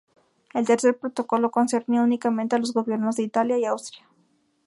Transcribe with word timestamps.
El 0.55 0.65
tercer 0.65 0.97
Protocolo 0.97 1.51
concernía 1.51 2.01
únicamente 2.01 2.55
a 2.55 2.57
los 2.57 2.73
Gobiernos 2.73 3.17
de 3.17 3.21
Italia 3.21 3.59
y 3.59 3.65
Austria. 3.65 4.03